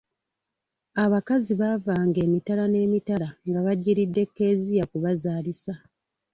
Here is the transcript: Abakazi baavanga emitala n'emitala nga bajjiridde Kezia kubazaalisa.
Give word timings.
Abakazi 1.03 1.51
baavanga 1.61 2.17
emitala 2.27 2.63
n'emitala 2.67 3.27
nga 3.47 3.59
bajjiridde 3.65 4.23
Kezia 4.35 4.83
kubazaalisa. 4.91 5.73